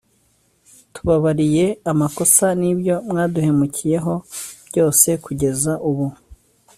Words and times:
tubababariye 0.93 1.65
amakosa 1.91 2.45
n'ibyo 2.59 2.95
mwaduhemukiyeho 3.09 4.13
byose 4.67 5.09
kugeza 5.23 5.73
ubu 5.89 6.07